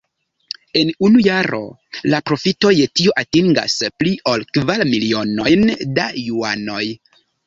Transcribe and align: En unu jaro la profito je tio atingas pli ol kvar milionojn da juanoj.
En 0.79 0.91
unu 1.07 1.19
jaro 1.25 1.57
la 2.13 2.21
profito 2.29 2.71
je 2.75 2.87
tio 2.99 3.13
atingas 3.23 3.75
pli 3.99 4.13
ol 4.31 4.47
kvar 4.57 4.81
milionojn 4.93 5.63
da 5.99 6.07
juanoj. 6.23 6.81